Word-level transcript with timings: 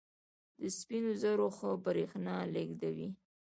د 0.59 0.61
سپینو 0.77 1.11
زرو 1.21 1.47
ښه 1.57 1.69
برېښنا 1.85 2.35
لېږدوي. 2.53 3.09